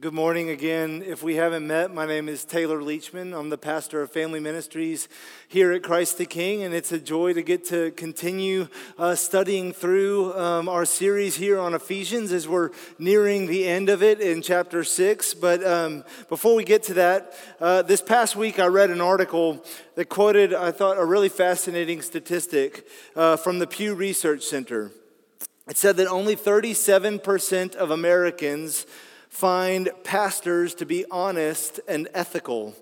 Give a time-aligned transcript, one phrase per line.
[0.00, 1.02] Good morning again.
[1.04, 3.36] If we haven't met, my name is Taylor Leachman.
[3.36, 5.08] I'm the pastor of family ministries
[5.48, 9.72] here at Christ the King, and it's a joy to get to continue uh, studying
[9.72, 14.40] through um, our series here on Ephesians as we're nearing the end of it in
[14.40, 15.34] chapter six.
[15.34, 19.64] But um, before we get to that, uh, this past week I read an article
[19.96, 22.86] that quoted, I thought, a really fascinating statistic
[23.16, 24.92] uh, from the Pew Research Center.
[25.68, 28.86] It said that only 37% of Americans
[29.28, 32.74] find pastors to be honest and ethical.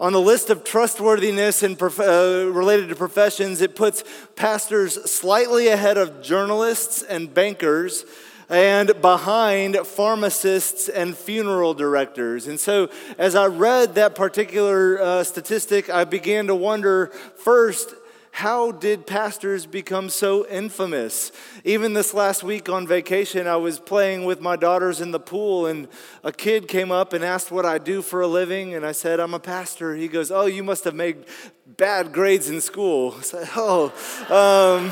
[0.00, 4.04] On the list of trustworthiness and prof- uh, related to professions, it puts
[4.36, 8.04] pastors slightly ahead of journalists and bankers
[8.48, 12.46] and behind pharmacists and funeral directors.
[12.46, 17.94] And so, as I read that particular uh, statistic, I began to wonder first,
[18.38, 21.32] how did pastors become so infamous?
[21.64, 25.66] Even this last week on vacation, I was playing with my daughters in the pool,
[25.66, 25.88] and
[26.22, 28.76] a kid came up and asked what I do for a living.
[28.76, 29.96] And I said, I'm a pastor.
[29.96, 31.24] He goes, Oh, you must have made
[31.66, 33.16] bad grades in school.
[33.18, 33.86] I said, Oh,
[34.30, 34.90] um,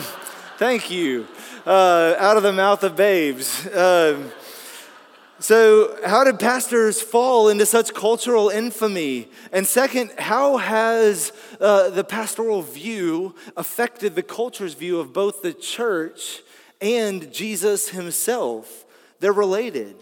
[0.58, 1.28] thank you.
[1.64, 3.64] Uh, out of the mouth of babes.
[3.68, 4.28] Uh,
[5.38, 9.28] so, how did pastors fall into such cultural infamy?
[9.52, 15.52] And second, how has uh, the pastoral view affected the culture's view of both the
[15.52, 16.42] church
[16.80, 18.86] and Jesus himself?
[19.20, 19.96] They're related.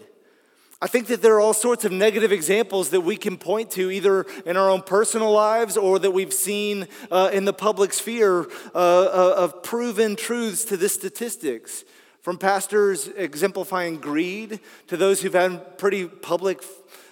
[0.80, 3.90] I think that there are all sorts of negative examples that we can point to,
[3.90, 8.46] either in our own personal lives or that we've seen uh, in the public sphere
[8.72, 11.84] uh, uh of proven truths to the statistics.
[12.24, 16.64] From pastors exemplifying greed to those who've had pretty public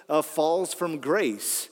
[0.09, 1.69] uh, falls from grace.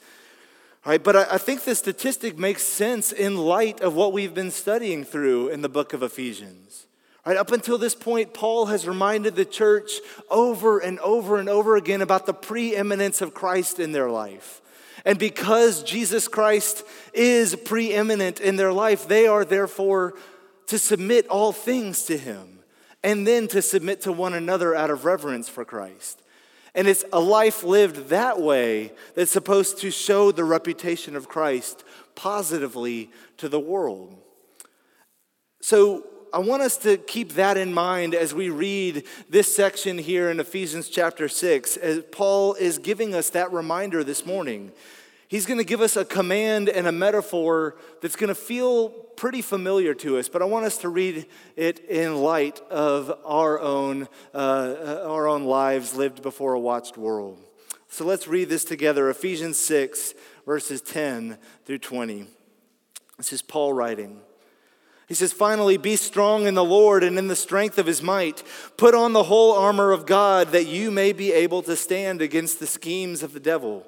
[0.85, 4.35] All right, but I, I think the statistic makes sense in light of what we've
[4.35, 6.85] been studying through in the book of Ephesians.
[7.25, 9.89] Right, up until this point, Paul has reminded the church
[10.29, 14.61] over and over and over again about the preeminence of Christ in their life.
[15.03, 20.13] And because Jesus Christ is preeminent in their life, they are therefore
[20.67, 22.50] to submit all things to him
[23.03, 26.21] and then to submit to one another out of reverence for Christ.
[26.73, 31.83] And it's a life lived that way that's supposed to show the reputation of Christ
[32.15, 34.17] positively to the world.
[35.61, 40.31] So I want us to keep that in mind as we read this section here
[40.31, 44.71] in Ephesians chapter 6, as Paul is giving us that reminder this morning.
[45.31, 49.41] He's going to give us a command and a metaphor that's going to feel pretty
[49.41, 51.25] familiar to us, but I want us to read
[51.55, 57.39] it in light of our own, uh, our own lives lived before a watched world.
[57.87, 60.15] So let's read this together Ephesians 6,
[60.45, 62.27] verses 10 through 20.
[63.15, 64.19] This is Paul writing.
[65.07, 68.43] He says, Finally, be strong in the Lord and in the strength of his might.
[68.75, 72.59] Put on the whole armor of God that you may be able to stand against
[72.59, 73.87] the schemes of the devil.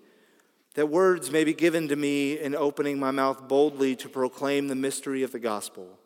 [0.75, 4.75] that words may be given to me in opening my mouth boldly to proclaim the
[4.75, 5.99] mystery of the gospel,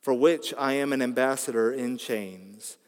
[0.00, 2.78] for which I am an ambassador in chains,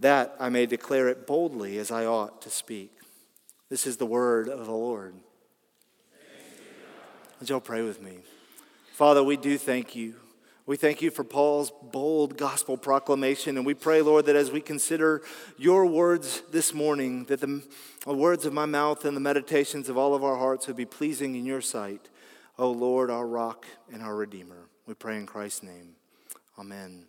[0.00, 2.92] that I may declare it boldly as I ought to speak.
[3.68, 5.14] This is the word of the Lord.
[7.38, 8.18] Would y'all pray with me?
[8.92, 10.14] Father, we do thank you
[10.66, 14.62] we thank you for Paul's bold gospel proclamation, and we pray, Lord, that as we
[14.62, 15.20] consider
[15.58, 17.62] your words this morning, that the
[18.06, 21.34] words of my mouth and the meditations of all of our hearts would be pleasing
[21.34, 22.08] in your sight.
[22.58, 24.68] O oh, Lord, our rock and our redeemer.
[24.86, 25.96] We pray in Christ's name.
[26.58, 27.06] Amen.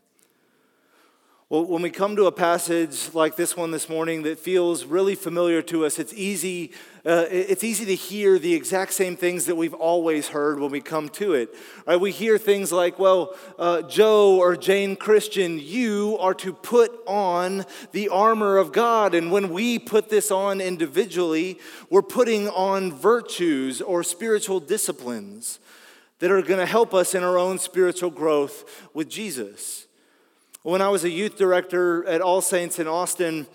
[1.48, 5.14] Well, when we come to a passage like this one this morning that feels really
[5.14, 6.72] familiar to us, it's easy,
[7.06, 10.82] uh, it's easy to hear the exact same things that we've always heard when we
[10.82, 11.54] come to it.
[11.86, 12.02] Right?
[12.02, 17.66] We hear things like, well, uh, Joe or Jane Christian, you are to put on
[17.92, 19.14] the armor of God.
[19.14, 21.60] And when we put this on individually,
[21.92, 25.60] we're putting on virtues or spiritual disciplines
[26.18, 29.86] that are going to help us in our own spiritual growth with Jesus.
[30.66, 33.46] When I was a youth director at All Saints in Austin,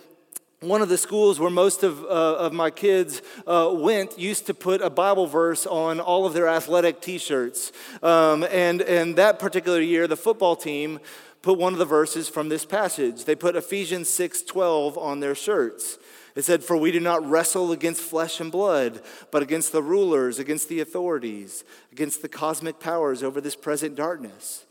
[0.61, 4.55] one of the schools where most of, uh, of my kids uh, went used to
[4.55, 7.73] put a Bible verse on all of their athletic t shirts.
[8.01, 11.01] Um, and, and that particular year, the football team
[11.43, 13.25] put one of the verses from this passage.
[13.25, 15.99] They put Ephesians 6 12 on their shirts.
[16.37, 19.03] It said, For we do not wrestle against flesh and blood,
[19.33, 24.65] but against the rulers, against the authorities, against the cosmic powers over this present darkness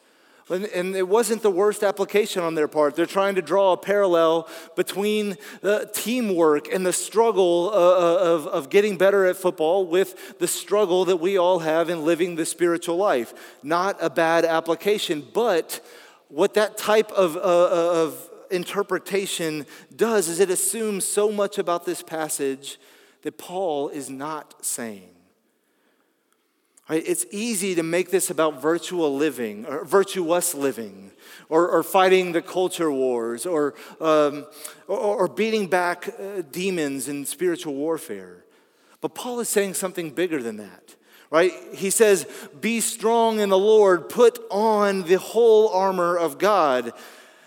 [0.49, 2.95] and it wasn't the worst application on their part.
[2.95, 8.47] They're trying to draw a parallel between the teamwork and the struggle uh, uh, of,
[8.47, 12.45] of getting better at football with the struggle that we all have in living the
[12.45, 13.33] spiritual life.
[13.61, 15.79] Not a bad application, but
[16.29, 19.65] what that type of, uh, of interpretation
[19.95, 22.79] does is it assumes so much about this passage
[23.21, 25.09] that Paul is not saying.
[26.89, 27.03] Right?
[27.05, 31.11] It's easy to make this about virtual living or virtuous living
[31.47, 34.47] or, or fighting the culture wars or, um,
[34.87, 38.43] or, or, beating back uh, demons in spiritual warfare.
[39.01, 40.95] But Paul is saying something bigger than that.
[41.29, 41.51] Right?
[41.75, 42.27] He says,
[42.59, 46.85] Be strong in the Lord, put on the whole armor of God.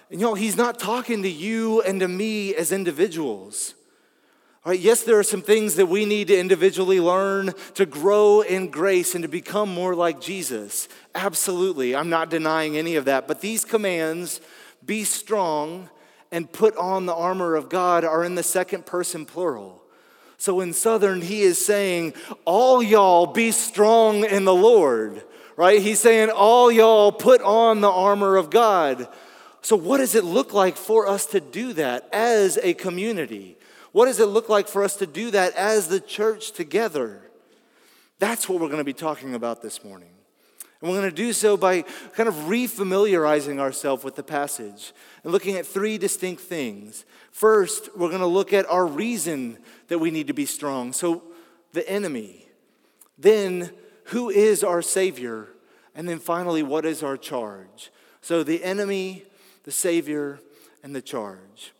[0.09, 3.75] And you know, he's not talking to you and to me as individuals.
[4.65, 8.69] Right, yes, there are some things that we need to individually learn to grow in
[8.69, 10.89] grace and to become more like Jesus.
[11.17, 11.97] Absolutely.
[11.97, 13.27] I'm not denying any of that.
[13.27, 14.41] But these commands,
[14.87, 15.91] be strong
[16.31, 19.83] and put on the armor of God, are in the second person plural.
[20.39, 25.25] So in Southern, he is saying, All y'all be strong in the Lord,
[25.57, 25.83] right?
[25.83, 29.09] He's saying, All y'all put on the armor of God.
[29.61, 33.57] So, what does it look like for us to do that as a community?
[33.93, 37.23] What does it look like for us to do that as the church together?
[38.19, 40.11] That's what we're going to be talking about this morning.
[40.81, 41.83] And we're going to do so by
[42.15, 44.93] kind of refamiliarizing ourselves with the passage
[45.23, 47.05] and looking at three distinct things.
[47.31, 49.59] First, we're going to look at our reason
[49.89, 50.93] that we need to be strong.
[50.93, 51.23] So,
[51.73, 52.49] the enemy.
[53.17, 53.71] Then,
[54.07, 55.49] who is our Savior?
[55.95, 57.91] And then finally, what is our charge?
[58.21, 59.25] So, the enemy,
[59.65, 60.41] the Savior,
[60.83, 61.73] and the charge.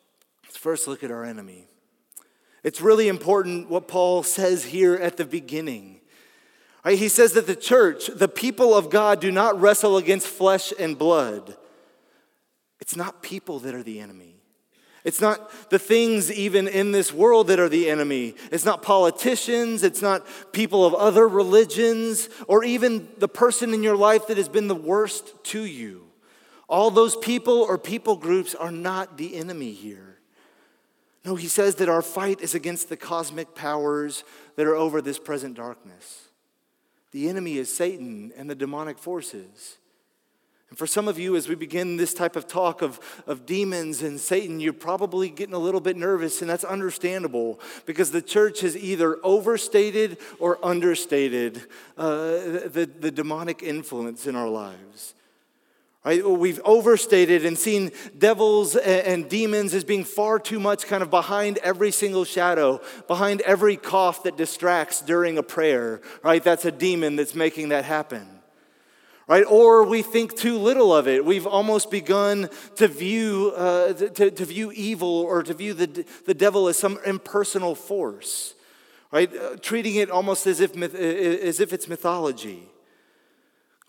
[0.45, 1.67] Let's first look at our enemy.
[2.63, 6.01] It's really important what Paul says here at the beginning.
[6.87, 10.99] He says that the church, the people of God, do not wrestle against flesh and
[10.99, 11.57] blood.
[12.81, 14.37] It's not people that are the enemy.
[15.05, 18.35] It's not the things even in this world that are the enemy.
[18.53, 19.83] It's not politicians.
[19.83, 24.49] It's not people of other religions or even the person in your life that has
[24.49, 26.05] been the worst to you.
[26.69, 30.12] All those people or people groups are not the enemy here.
[31.25, 34.25] No, he says that our fight is against the cosmic powers
[34.57, 36.29] that are over this present darkness.
[37.13, 39.79] The enemy is Satan and the demonic forces.
[40.73, 44.03] And for some of you, as we begin this type of talk of, of demons
[44.03, 48.63] and Satan, you're probably getting a little bit nervous, and that's understandable because the church
[48.63, 51.59] has either overstated or understated
[51.99, 55.13] uh, the, the demonic influence in our lives.
[56.05, 56.29] Right?
[56.29, 61.59] We've overstated and seen devils and demons as being far too much kind of behind
[61.59, 66.01] every single shadow, behind every cough that distracts during a prayer.
[66.25, 66.43] Right?
[66.43, 68.27] That's a demon that's making that happen.
[69.29, 69.45] Right?
[69.49, 71.25] Or we think too little of it.
[71.25, 76.35] We've almost begun to view, uh, to, to view evil or to view the, the
[76.35, 78.55] devil as some impersonal force.
[79.13, 79.33] Right?
[79.33, 82.72] Uh, treating it almost as if, myth- as if it's mythology.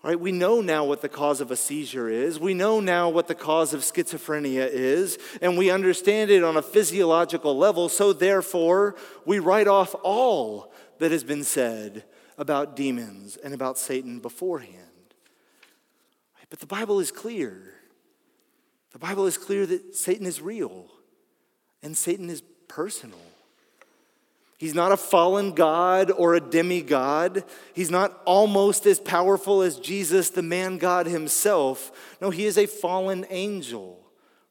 [0.04, 0.20] Right?
[0.20, 2.38] We know now what the cause of a seizure is.
[2.38, 6.62] We know now what the cause of schizophrenia is, and we understand it on a
[6.62, 7.88] physiological level.
[7.88, 12.04] So, therefore, we write off all that has been said
[12.36, 15.14] about demons and about Satan beforehand.
[16.50, 17.72] But the Bible is clear.
[18.92, 20.84] The Bible is clear that Satan is real
[21.82, 23.18] and Satan is personal.
[24.58, 27.44] He's not a fallen God or a demigod.
[27.74, 31.90] He's not almost as powerful as Jesus, the man God himself.
[32.20, 33.98] No, he is a fallen angel,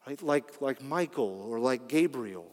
[0.06, 0.22] right?
[0.22, 2.50] Like, like Michael or like Gabriel.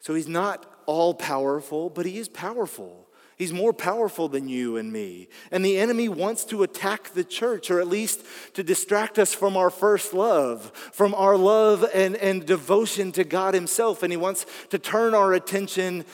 [0.00, 3.06] So he's not all powerful, but he is powerful.
[3.40, 5.26] He's more powerful than you and me.
[5.50, 9.56] And the enemy wants to attack the church, or at least to distract us from
[9.56, 14.02] our first love, from our love and, and devotion to God Himself.
[14.02, 16.04] And he wants to turn our attention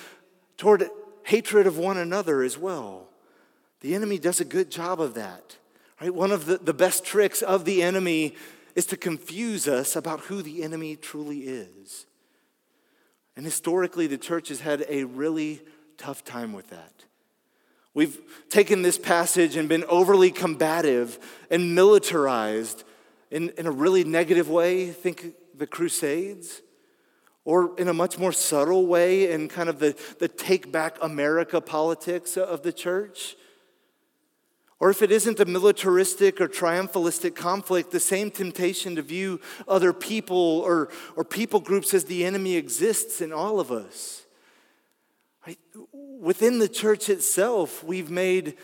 [0.56, 0.88] toward
[1.24, 3.08] hatred of one another as well.
[3.80, 5.56] The enemy does a good job of that.
[6.00, 6.14] Right?
[6.14, 8.36] One of the, the best tricks of the enemy
[8.76, 12.06] is to confuse us about who the enemy truly is.
[13.34, 15.62] And historically, the church has had a really
[15.98, 17.05] tough time with that.
[17.96, 21.18] We've taken this passage and been overly combative
[21.50, 22.84] and militarized
[23.30, 24.90] in, in a really negative way.
[24.90, 26.60] Think the Crusades.
[27.46, 31.58] Or in a much more subtle way, in kind of the, the take back America
[31.58, 33.34] politics of the church.
[34.78, 39.94] Or if it isn't a militaristic or triumphalistic conflict, the same temptation to view other
[39.94, 44.25] people or, or people groups as the enemy exists in all of us.
[45.46, 45.58] Right?
[45.92, 48.56] Within the church itself, we've made,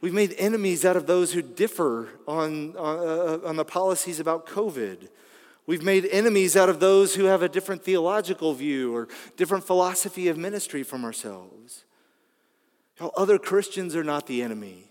[0.00, 4.46] we've made enemies out of those who differ on, on, uh, on the policies about
[4.46, 5.08] COVID.
[5.66, 10.28] We've made enemies out of those who have a different theological view or different philosophy
[10.28, 11.84] of ministry from ourselves.
[12.98, 14.90] You know, other Christians are not the enemy.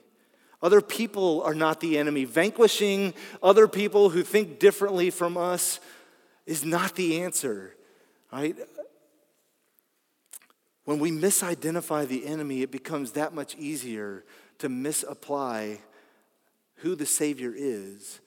[0.61, 2.25] Other people are not the enemy.
[2.25, 5.79] Vanquishing other people who think differently from us
[6.45, 7.75] is not the answer.
[8.31, 8.57] Right?
[10.89, 14.23] When we misidentify the enemy, it becomes that much easier
[14.57, 15.81] to misapply
[16.77, 18.19] who the Savior is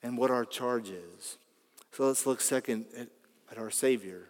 [0.00, 1.38] and what our charge is.
[1.90, 3.08] So let's look second at,
[3.50, 4.28] at our Savior.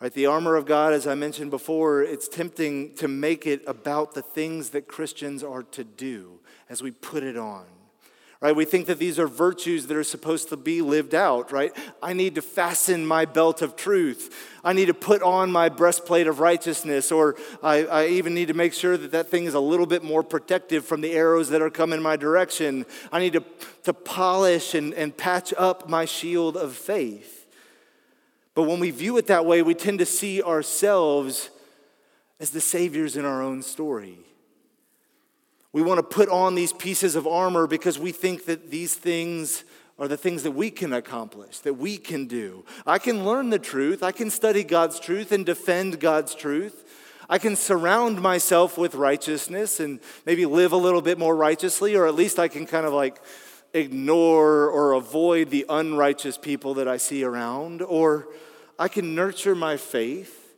[0.00, 4.14] Right, the armor of God, as I mentioned before, it's tempting to make it about
[4.14, 6.38] the things that Christians are to do
[6.68, 7.64] as we put it on
[8.42, 8.56] right?
[8.56, 11.72] We think that these are virtues that are supposed to be lived out, right?
[12.02, 14.48] I need to fasten my belt of truth.
[14.64, 18.54] I need to put on my breastplate of righteousness, or I, I, even need to
[18.54, 21.62] make sure that that thing is a little bit more protective from the arrows that
[21.62, 22.84] are coming my direction.
[23.12, 23.44] I need to,
[23.84, 27.46] to polish and, and patch up my shield of faith.
[28.56, 31.48] But when we view it that way, we tend to see ourselves
[32.40, 34.18] as the saviors in our own story.
[35.72, 39.64] We want to put on these pieces of armor because we think that these things
[39.98, 42.64] are the things that we can accomplish, that we can do.
[42.86, 46.84] I can learn the truth, I can study God's truth and defend God's truth.
[47.28, 52.06] I can surround myself with righteousness and maybe live a little bit more righteously, or
[52.06, 53.22] at least I can kind of like
[53.72, 58.28] ignore or avoid the unrighteous people that I see around, or
[58.78, 60.54] I can nurture my faith.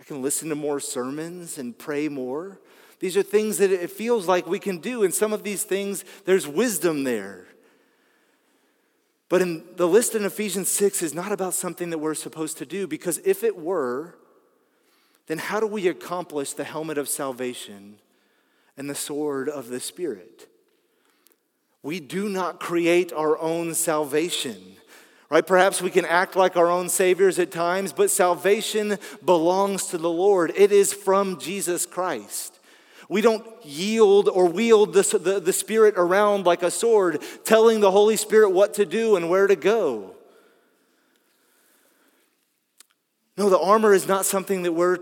[0.00, 2.58] I can listen to more sermons and pray more.
[3.02, 5.02] These are things that it feels like we can do.
[5.02, 7.46] And some of these things, there's wisdom there.
[9.28, 12.66] But in the list in Ephesians 6 is not about something that we're supposed to
[12.66, 14.14] do, because if it were,
[15.26, 17.96] then how do we accomplish the helmet of salvation
[18.76, 20.46] and the sword of the Spirit?
[21.82, 24.76] We do not create our own salvation.
[25.28, 25.44] Right?
[25.44, 30.10] Perhaps we can act like our own saviors at times, but salvation belongs to the
[30.10, 30.52] Lord.
[30.54, 32.60] It is from Jesus Christ.
[33.08, 37.90] We don't yield or wield the, the, the, Spirit around like a sword, telling the
[37.90, 40.14] Holy Spirit what to do and where to go.
[43.36, 44.98] No, the armor is not something that we're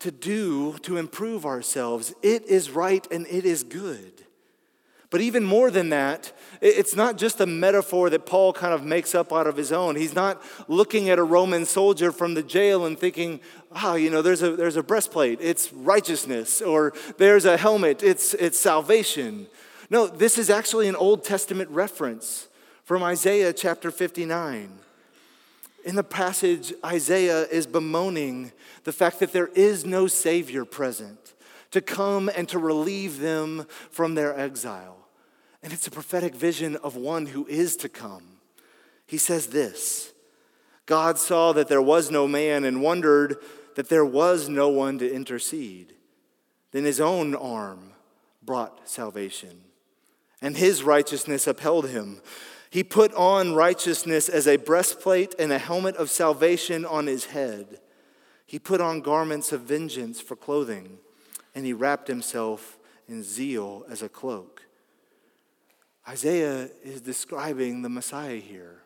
[0.00, 2.14] to do to improve ourselves.
[2.22, 4.12] It is right and it is good.
[5.10, 9.14] But even more than that, it's not just a metaphor that Paul kind of makes
[9.14, 9.96] up out of his own.
[9.96, 13.40] He's not looking at a Roman soldier from the jail and thinking,
[13.72, 18.02] ah, oh, you know, there's a, there's a breastplate, it's righteousness, or there's a helmet,
[18.02, 19.46] it's, it's salvation.
[19.90, 22.48] No, this is actually an Old Testament reference
[22.84, 24.70] from Isaiah chapter 59.
[25.84, 28.52] In the passage, Isaiah is bemoaning
[28.84, 31.34] the fact that there is no Savior present
[31.70, 35.05] to come and to relieve them from their exile.
[35.66, 38.22] And it's a prophetic vision of one who is to come.
[39.04, 40.12] He says this
[40.86, 43.38] God saw that there was no man and wondered
[43.74, 45.94] that there was no one to intercede.
[46.70, 47.94] Then his own arm
[48.44, 49.62] brought salvation,
[50.40, 52.20] and his righteousness upheld him.
[52.70, 57.80] He put on righteousness as a breastplate and a helmet of salvation on his head.
[58.46, 60.98] He put on garments of vengeance for clothing
[61.56, 64.65] and he wrapped himself in zeal as a cloak.
[66.08, 68.82] Isaiah is describing the Messiah here,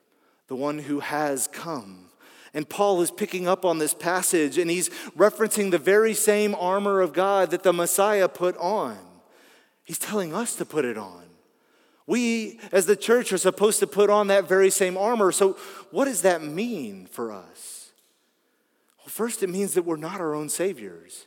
[0.49, 2.07] the one who has come.
[2.55, 7.01] And Paul is picking up on this passage and he's referencing the very same armor
[7.01, 8.99] of God that the Messiah put on.
[9.85, 11.25] He's telling us to put it on.
[12.07, 15.31] We, as the church, are supposed to put on that very same armor.
[15.31, 15.57] So,
[15.93, 17.91] what does that mean for us?
[18.99, 21.27] Well, first, it means that we're not our own saviors.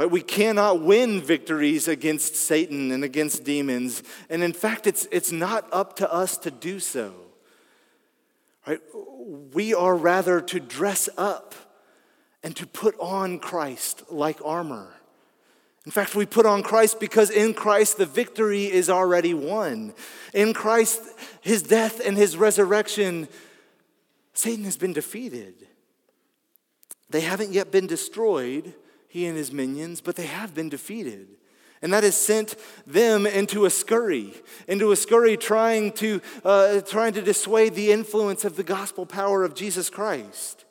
[0.00, 0.10] Right?
[0.10, 4.02] We cannot win victories against Satan and against demons.
[4.30, 7.12] And in fact, it's, it's not up to us to do so.
[8.66, 8.80] Right?
[9.52, 11.54] We are rather to dress up
[12.42, 14.88] and to put on Christ like armor.
[15.84, 19.92] In fact, we put on Christ because in Christ the victory is already won.
[20.32, 21.02] In Christ,
[21.42, 23.28] his death and his resurrection,
[24.32, 25.66] Satan has been defeated.
[27.10, 28.72] They haven't yet been destroyed,
[29.10, 31.28] he and his minions, but they have been defeated.
[31.82, 32.54] And that has sent
[32.86, 34.32] them into a scurry,
[34.68, 39.44] into a scurry trying to, uh, trying to dissuade the influence of the gospel power
[39.44, 40.64] of Jesus Christ.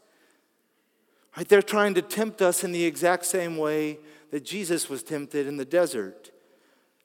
[1.36, 1.48] Right?
[1.48, 4.00] They're trying to tempt us in the exact same way
[4.32, 6.32] that Jesus was tempted in the desert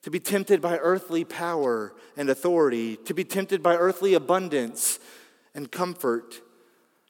[0.02, 4.98] to be tempted by earthly power and authority, to be tempted by earthly abundance
[5.54, 6.42] and comfort,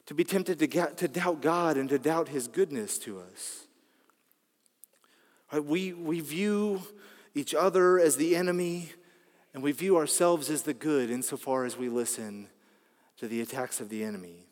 [0.07, 3.64] to be tempted to, get, to doubt God and to doubt his goodness to us.
[5.53, 5.65] Right?
[5.65, 6.83] We, we view
[7.35, 8.91] each other as the enemy,
[9.53, 12.49] and we view ourselves as the good insofar as we listen
[13.19, 14.47] to the attacks of the enemy.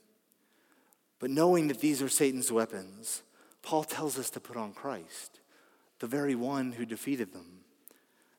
[1.19, 3.23] But knowing that these are Satan's weapons,
[3.63, 5.41] Paul tells us to put on Christ
[6.01, 7.61] the very one who defeated them.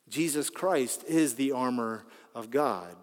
[0.08, 2.94] Jesus Christ is the armor of God.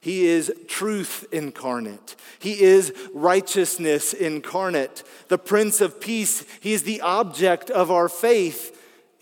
[0.00, 2.16] He is truth incarnate.
[2.38, 5.02] He is righteousness incarnate.
[5.28, 6.44] The Prince of Peace.
[6.60, 8.75] He is the object of our faith.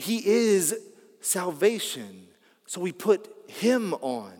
[0.05, 0.79] He is
[1.21, 2.27] salvation.
[2.67, 4.35] So we put Him on.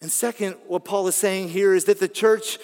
[0.00, 2.58] And second, what Paul is saying here is that the church,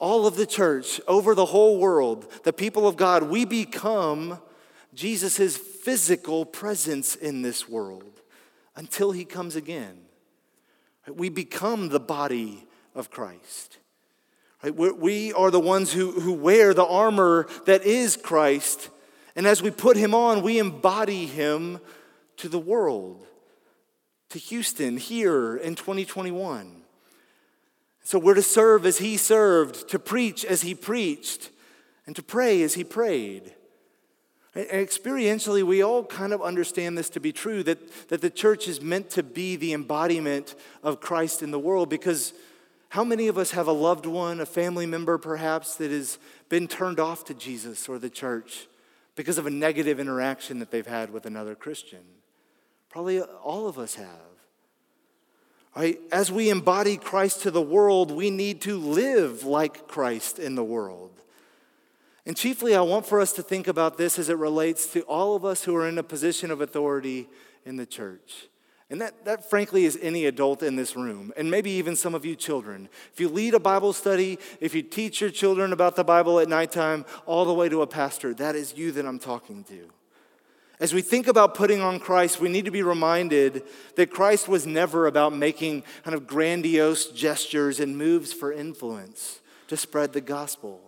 [0.00, 4.38] all of the church, over the whole world, the people of God, we become
[4.94, 8.22] Jesus' physical presence in this world
[8.74, 9.98] until he comes again.
[11.06, 13.76] We become the body of Christ.
[14.62, 18.88] We are the ones who, who wear the armor that is Christ.
[19.38, 21.78] And as we put him on, we embody him
[22.38, 23.24] to the world,
[24.30, 26.82] to Houston here in 2021.
[28.02, 31.50] So we're to serve as he served, to preach as he preached,
[32.04, 33.54] and to pray as he prayed.
[34.56, 38.66] And experientially, we all kind of understand this to be true that, that the church
[38.66, 42.32] is meant to be the embodiment of Christ in the world because
[42.88, 46.18] how many of us have a loved one, a family member perhaps, that has
[46.48, 48.66] been turned off to Jesus or the church
[49.18, 52.04] because of a negative interaction that they've had with another Christian?
[52.88, 54.06] Probably all of us have.
[55.74, 55.98] Right?
[56.12, 60.62] As we embody Christ to the world, we need to live like Christ in the
[60.62, 61.10] world.
[62.26, 65.34] And chiefly, I want for us to think about this as it relates to all
[65.34, 67.28] of us who are in a position of authority
[67.66, 68.46] in the church.
[68.90, 72.24] And that, that, frankly, is any adult in this room, and maybe even some of
[72.24, 72.88] you children.
[73.12, 76.48] If you lead a Bible study, if you teach your children about the Bible at
[76.48, 79.90] nighttime, all the way to a pastor, that is you that I'm talking to.
[80.80, 83.64] As we think about putting on Christ, we need to be reminded
[83.96, 89.76] that Christ was never about making kind of grandiose gestures and moves for influence to
[89.76, 90.80] spread the gospel.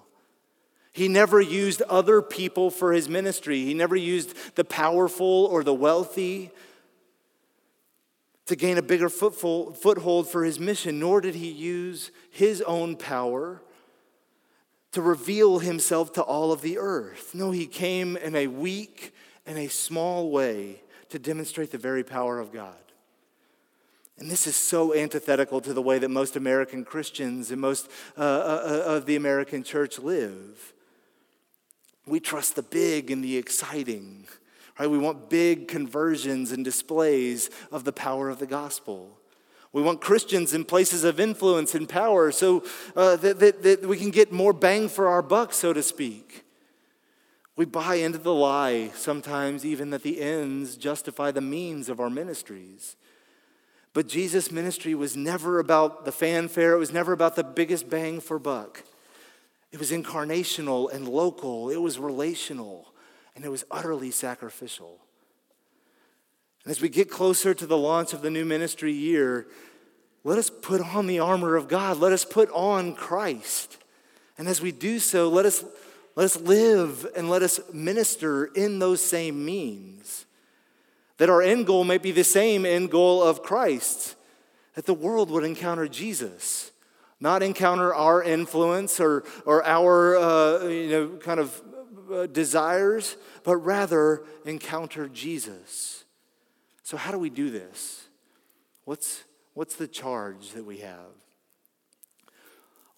[0.93, 3.65] He never used other people for his ministry.
[3.65, 6.51] He never used the powerful or the wealthy
[8.51, 13.63] to gain a bigger foothold for his mission, nor did he use his own power
[14.91, 17.33] to reveal himself to all of the earth.
[17.33, 19.15] No, he came in a weak
[19.47, 22.75] and a small way to demonstrate the very power of God.
[24.19, 28.21] And this is so antithetical to the way that most American Christians and most uh,
[28.21, 30.73] uh, uh of the American church live.
[32.05, 34.27] We trust the big and the exciting.
[34.81, 34.89] Right?
[34.89, 39.19] We want big conversions and displays of the power of the gospel.
[39.75, 42.65] We want Christians in places of influence and power so
[42.97, 46.45] uh, that, that, that we can get more bang for our buck, so to speak.
[47.57, 52.09] We buy into the lie sometimes, even that the ends justify the means of our
[52.09, 52.97] ministries.
[53.93, 58.19] But Jesus' ministry was never about the fanfare, it was never about the biggest bang
[58.19, 58.83] for buck.
[59.73, 62.90] It was incarnational and local, it was relational,
[63.35, 64.99] and it was utterly sacrificial.
[66.65, 69.47] And as we get closer to the launch of the new ministry year,
[70.25, 71.99] let us put on the armor of God.
[71.99, 73.79] Let us put on Christ.
[74.37, 75.65] And as we do so, let us,
[76.17, 80.27] let us live and let us minister in those same means.
[81.17, 84.17] That our end goal may be the same end goal of Christ,
[84.75, 86.71] that the world would encounter Jesus
[87.21, 91.63] not encounter our influence or, or our uh, you know, kind of
[92.11, 96.05] uh, desires, but rather encounter Jesus.
[96.83, 98.09] So, how do we do this?
[98.85, 101.13] What's, what's the charge that we have?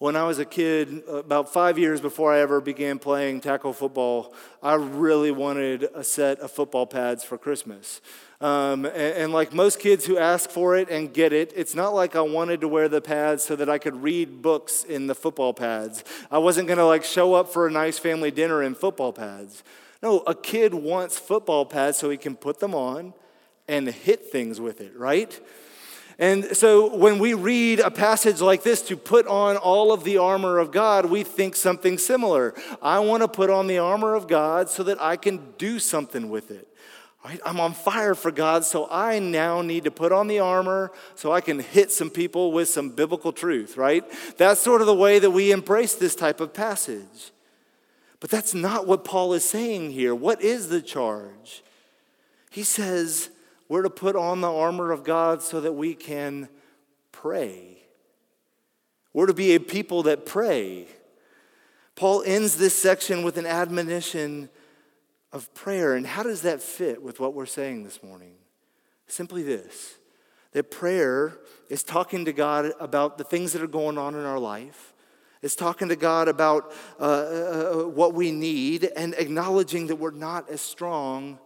[0.03, 4.33] When I was a kid, about five years before I ever began playing tackle football,
[4.61, 8.01] I really wanted a set of football pads for Christmas.
[8.41, 11.93] Um, and, and, like most kids who ask for it and get it, it's not
[11.93, 15.15] like I wanted to wear the pads so that I could read books in the
[15.15, 16.03] football pads.
[16.29, 19.63] I wasn't gonna like show up for a nice family dinner in football pads.
[20.01, 23.13] No, a kid wants football pads so he can put them on
[23.69, 25.39] and hit things with it, right?
[26.19, 30.17] And so when we read a passage like this to put on all of the
[30.17, 32.53] armor of God, we think something similar.
[32.81, 36.29] I want to put on the armor of God so that I can do something
[36.29, 36.67] with it.
[37.25, 37.39] Right?
[37.45, 41.31] I'm on fire for God, so I now need to put on the armor so
[41.31, 44.03] I can hit some people with some biblical truth, right?
[44.37, 47.31] That's sort of the way that we embrace this type of passage.
[48.19, 50.13] But that's not what Paul is saying here.
[50.13, 51.63] What is the charge?
[52.51, 53.29] He says,
[53.73, 56.47] we're to put on the armor of God so that we can
[57.11, 57.79] pray.
[59.13, 60.85] We're to be a people that pray.
[61.95, 64.49] Paul ends this section with an admonition
[65.31, 65.95] of prayer.
[65.95, 68.35] And how does that fit with what we're saying this morning?
[69.07, 69.95] Simply this
[70.51, 74.37] that prayer is talking to God about the things that are going on in our
[74.37, 74.93] life.
[75.41, 80.47] It's talking to God about uh, uh, what we need and acknowledging that we're not
[80.47, 81.39] as strong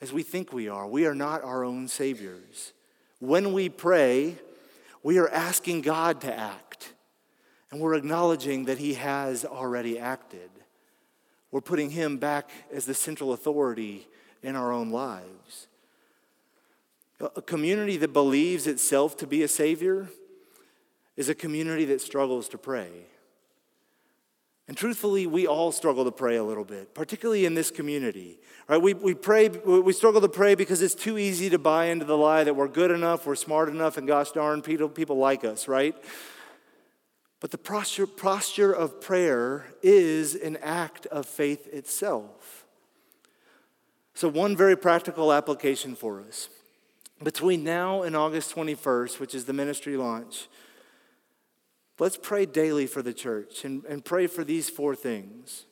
[0.00, 0.86] as we think we are.
[0.86, 2.72] We are not our own saviors.
[3.18, 4.36] When we pray,
[5.02, 6.94] we are asking God to act,
[7.70, 10.50] and we're acknowledging that He has already acted.
[11.50, 14.06] We're putting Him back as the central authority
[14.42, 15.66] in our own lives.
[17.20, 20.08] A community that believes itself to be a Savior
[21.16, 22.88] is a community that struggles to pray.
[24.70, 28.38] And truthfully, we all struggle to pray a little bit, particularly in this community.
[28.68, 28.80] Right?
[28.80, 32.16] We, we pray, we struggle to pray because it's too easy to buy into the
[32.16, 35.66] lie that we're good enough, we're smart enough, and gosh darn, people, people like us,
[35.66, 35.96] right?
[37.40, 42.64] But the posture, posture of prayer is an act of faith itself.
[44.14, 46.48] So, one very practical application for us.
[47.20, 50.46] Between now and August 21st, which is the ministry launch,
[52.00, 55.66] Let's pray daily for the church and, and pray for these four things.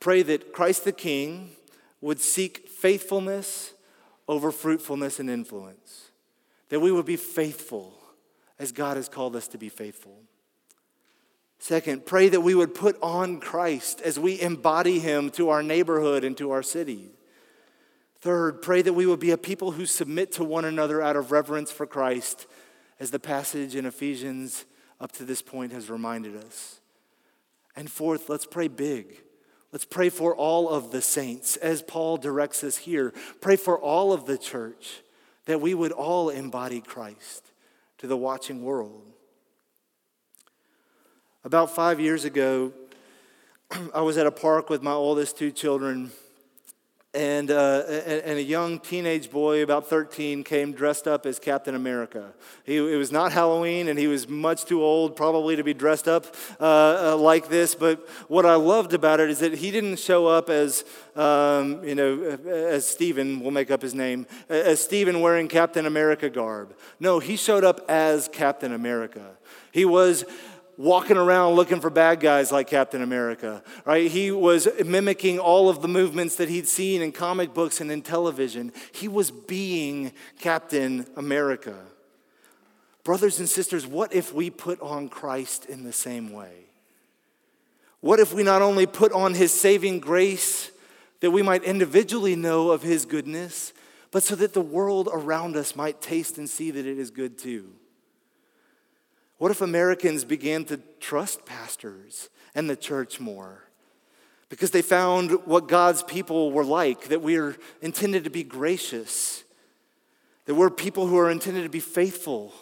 [0.00, 1.50] Pray that Christ the King
[2.00, 3.74] would seek faithfulness
[4.26, 6.10] over fruitfulness and influence,
[6.70, 7.92] that we would be faithful
[8.58, 10.22] as God has called us to be faithful.
[11.58, 16.24] Second, pray that we would put on Christ as we embody him to our neighborhood
[16.24, 17.10] and to our city.
[18.22, 21.30] Third, pray that we would be a people who submit to one another out of
[21.30, 22.46] reverence for Christ,
[22.98, 24.64] as the passage in Ephesians
[25.04, 26.80] up to this point has reminded us.
[27.76, 29.20] And fourth, let's pray big.
[29.70, 33.12] Let's pray for all of the saints, as Paul directs us here.
[33.42, 35.02] Pray for all of the church,
[35.44, 37.52] that we would all embody Christ
[37.98, 39.02] to the watching world.
[41.44, 42.72] About five years ago,
[43.94, 46.12] I was at a park with my oldest two children
[47.14, 52.32] and, uh, and a young teenage boy, about 13, came dressed up as Captain America.
[52.64, 56.08] He, it was not Halloween, and he was much too old probably to be dressed
[56.08, 56.26] up
[56.60, 57.74] uh, uh, like this.
[57.74, 61.94] But what I loved about it is that he didn't show up as, um, you
[61.94, 66.74] know, as Stephen, we'll make up his name, as Stephen wearing Captain America garb.
[66.98, 69.36] No, he showed up as Captain America.
[69.70, 70.24] He was
[70.76, 74.10] walking around looking for bad guys like Captain America, right?
[74.10, 78.02] He was mimicking all of the movements that he'd seen in comic books and in
[78.02, 78.72] television.
[78.92, 81.76] He was being Captain America.
[83.04, 86.64] Brothers and sisters, what if we put on Christ in the same way?
[88.00, 90.70] What if we not only put on his saving grace
[91.20, 93.72] that we might individually know of his goodness,
[94.10, 97.38] but so that the world around us might taste and see that it is good
[97.38, 97.72] too?
[99.44, 103.64] What if Americans began to trust pastors and the church more?
[104.48, 109.44] Because they found what God's people were like, that we are intended to be gracious,
[110.46, 112.54] that we're people who are intended to be faithful,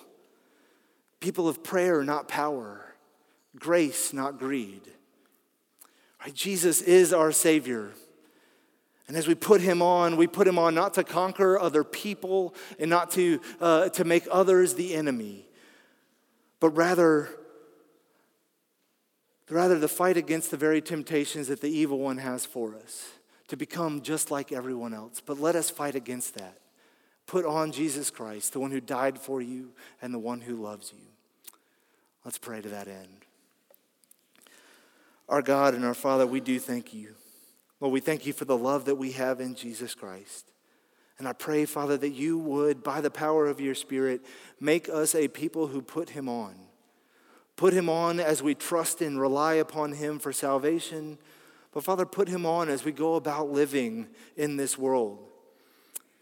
[1.21, 2.85] people of prayer, not power,
[3.57, 4.83] grace, not greed.
[6.21, 6.35] Right?
[6.35, 7.93] Jesus is our Savior.
[9.07, 12.57] And as we put him on, we put him on not to conquer other people
[12.81, 15.47] and not to, uh, to make others the enemy,
[16.63, 17.29] but rather,
[19.51, 23.11] rather the fight against the very temptations that the evil one has for us
[23.49, 25.21] to become just like everyone else.
[25.21, 26.59] But let us fight against that.
[27.27, 30.93] Put on Jesus Christ, the one who died for you and the one who loves
[30.97, 31.05] you.
[32.25, 33.27] Let's pray to that end.
[35.29, 37.17] Our God and our Father, we do thank you.
[37.81, 40.52] Lord, we thank you for the love that we have in Jesus Christ.
[41.23, 44.25] And I pray, Father, that you would, by the power of your Spirit,
[44.59, 46.57] make us a people who put him on.
[47.55, 51.19] Put him on as we trust and rely upon him for salvation.
[51.71, 55.21] But Father, put him on as we go about living in this world.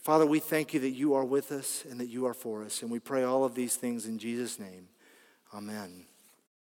[0.02, 2.82] Father, we thank you that you are with us and that you are for us.
[2.82, 4.88] And we pray all of these things in Jesus' name.
[5.54, 6.10] Amen.